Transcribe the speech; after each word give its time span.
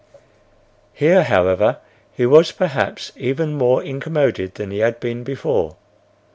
Here, 0.93 1.23
however, 1.25 1.77
he 2.11 2.25
was 2.25 2.51
perhaps 2.51 3.11
even 3.15 3.55
more 3.55 3.83
incommoded 3.83 4.55
than 4.55 4.71
he 4.71 4.79
had 4.79 4.99
been 4.99 5.23
before. 5.23 5.75